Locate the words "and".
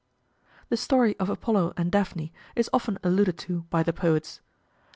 1.77-1.91